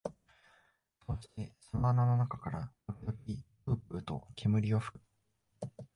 [1.05, 3.17] そうしてその穴の中から時々
[3.67, 5.01] ぷうぷうと煙を吹く